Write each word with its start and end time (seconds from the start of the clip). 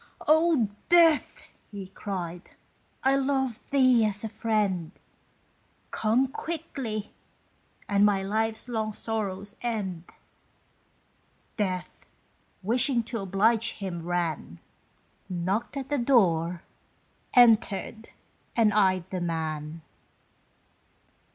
"Oh, 0.27 0.67
Death!" 0.89 1.45
he 1.69 1.85
cried. 1.89 2.49
"I 3.03 3.15
love 3.15 3.69
thee 3.69 4.03
as 4.03 4.23
a 4.23 4.29
friend! 4.29 4.91
Come 5.91 6.27
quickly, 6.27 7.13
and 7.87 8.03
my 8.03 8.23
life's 8.23 8.67
long 8.67 8.93
sorrows 8.93 9.55
end!" 9.61 10.05
Death, 11.55 12.07
wishing 12.63 13.03
to 13.03 13.19
oblige 13.19 13.73
him, 13.73 14.01
ran, 14.01 14.59
Knocked 15.29 15.77
at 15.77 15.89
the 15.89 15.99
door, 15.99 16.63
entered, 17.35 18.09
and 18.55 18.73
eyed 18.73 19.07
the 19.11 19.21
man. 19.21 19.83